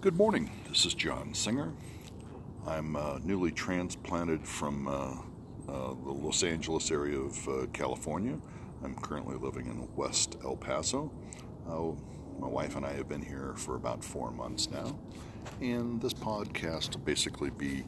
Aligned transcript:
Good 0.00 0.16
morning. 0.16 0.48
This 0.68 0.86
is 0.86 0.94
John 0.94 1.34
Singer. 1.34 1.72
I'm 2.64 2.94
uh, 2.94 3.18
newly 3.24 3.50
transplanted 3.50 4.46
from 4.46 4.86
uh, 4.86 4.92
uh, 5.68 5.94
the 6.04 6.12
Los 6.12 6.44
Angeles 6.44 6.92
area 6.92 7.18
of 7.18 7.48
uh, 7.48 7.66
California. 7.72 8.38
I'm 8.84 8.94
currently 8.94 9.34
living 9.34 9.66
in 9.66 9.88
West 9.96 10.36
El 10.44 10.54
Paso. 10.54 11.10
Uh, 11.68 12.00
my 12.38 12.46
wife 12.46 12.76
and 12.76 12.86
I 12.86 12.92
have 12.92 13.08
been 13.08 13.22
here 13.22 13.54
for 13.56 13.74
about 13.74 14.04
four 14.04 14.30
months 14.30 14.70
now. 14.70 14.96
And 15.60 16.00
this 16.00 16.14
podcast 16.14 16.92
will 16.92 17.00
basically 17.00 17.50
be 17.50 17.84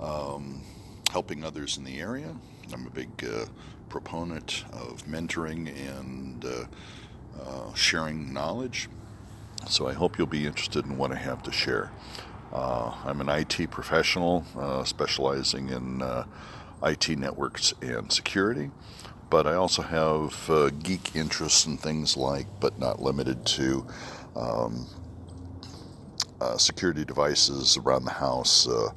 um, 0.00 0.62
helping 1.10 1.44
others 1.44 1.76
in 1.76 1.84
the 1.84 2.00
area. 2.00 2.34
I'm 2.72 2.86
a 2.86 2.90
big 2.90 3.10
uh, 3.26 3.44
proponent 3.90 4.64
of 4.72 5.04
mentoring 5.04 5.68
and 5.68 6.46
sharing 7.74 8.32
knowledge 8.32 8.88
so 9.66 9.88
I 9.88 9.92
hope 9.92 10.18
you'll 10.18 10.26
be 10.26 10.46
interested 10.46 10.84
in 10.84 10.96
what 10.96 11.12
I 11.12 11.16
have 11.16 11.42
to 11.44 11.52
share. 11.52 11.90
Uh, 12.52 12.94
I'm 13.04 13.20
an 13.20 13.28
IT 13.28 13.70
professional 13.70 14.44
uh, 14.58 14.84
specializing 14.84 15.70
in 15.70 16.02
uh, 16.02 16.26
IT 16.82 17.08
networks 17.18 17.72
and 17.80 18.12
security, 18.12 18.70
but 19.30 19.46
I 19.46 19.54
also 19.54 19.82
have 19.82 20.50
uh, 20.50 20.68
geek 20.70 21.16
interests 21.16 21.64
in 21.64 21.78
things 21.78 22.16
like, 22.16 22.46
but 22.60 22.78
not 22.78 23.00
limited 23.00 23.46
to, 23.46 23.86
um, 24.36 24.86
uh, 26.40 26.58
security 26.58 27.04
devices 27.04 27.78
around 27.78 28.04
the 28.04 28.12
house. 28.12 28.68
Uh, 28.68 28.88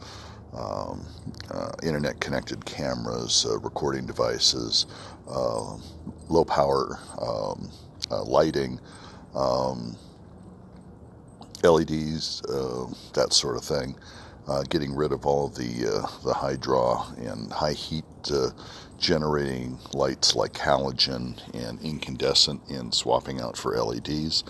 um, 0.53 1.05
internet 1.83 2.19
connected 2.21 2.65
cameras, 2.65 3.45
recording 3.61 4.05
devices, 4.05 4.85
low 5.27 6.45
power 6.47 6.97
um, 7.21 7.69
lighting, 8.25 8.79
um, 9.35 9.97
LEDs, 11.63 12.41
uh, 12.43 12.85
that 13.13 13.33
sort 13.33 13.57
of 13.57 13.63
thing. 13.63 13.95
Uh, 14.47 14.61
getting 14.69 14.93
rid 14.93 15.11
of 15.11 15.25
all 15.25 15.47
the 15.47 15.87
uh, 15.87 16.07
the 16.23 16.33
high 16.33 16.55
draw 16.55 17.09
and 17.17 17.51
high 17.51 17.73
heat 17.73 18.05
uh, 18.31 18.51
generating 18.99 19.79
lights 19.91 20.35
like 20.35 20.53
halogen 20.53 21.39
and 21.55 21.81
incandescent, 21.81 22.61
and 22.69 22.93
swapping 22.93 23.41
out 23.41 23.57
for 23.57 23.75
LEDs. 23.75 24.43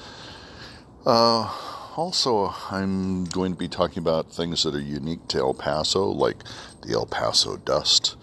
Uh, 1.05 1.49
also, 1.95 2.53
I'm 2.71 3.23
going 3.25 3.53
to 3.53 3.57
be 3.57 3.69
talking 3.69 3.99
about 3.99 4.33
things 4.33 4.63
that 4.63 4.75
are 4.75 4.81
unique 4.81 5.29
to 5.29 5.37
El 5.37 5.53
Paso, 5.53 6.07
like 6.07 6.43
the 6.85 6.93
El 6.93 7.05
Paso 7.05 7.55
dust, 7.55 8.17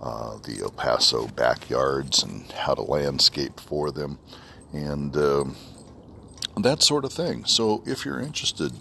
the 0.00 0.60
El 0.62 0.70
Paso 0.70 1.26
backyards, 1.26 2.22
and 2.22 2.52
how 2.52 2.74
to 2.74 2.82
landscape 2.82 3.58
for 3.58 3.90
them, 3.90 4.20
and 4.72 5.16
um, 5.16 5.56
that 6.64 6.82
sort 6.82 7.04
of 7.04 7.12
thing. 7.12 7.44
So 7.44 7.82
if 7.86 8.04
you're 8.04 8.20
interested, 8.20 8.72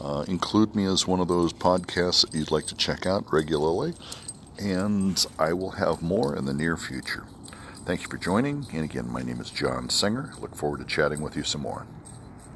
uh, 0.00 0.24
include 0.26 0.74
me 0.74 0.84
as 0.84 1.06
one 1.06 1.20
of 1.20 1.28
those 1.28 1.52
podcasts 1.52 2.22
that 2.22 2.36
you'd 2.36 2.50
like 2.50 2.66
to 2.66 2.74
check 2.74 3.06
out 3.06 3.32
regularly, 3.32 3.94
and 4.58 5.24
I 5.38 5.52
will 5.52 5.72
have 5.72 6.02
more 6.02 6.34
in 6.34 6.44
the 6.44 6.54
near 6.54 6.76
future. 6.76 7.24
Thank 7.84 8.02
you 8.02 8.08
for 8.08 8.18
joining, 8.18 8.66
and 8.72 8.84
again, 8.84 9.08
my 9.08 9.22
name 9.22 9.40
is 9.40 9.50
John 9.50 9.88
Singer. 9.88 10.32
Look 10.40 10.54
forward 10.54 10.80
to 10.80 10.86
chatting 10.86 11.20
with 11.20 11.36
you 11.36 11.44
some 11.44 11.62
more. 11.62 11.86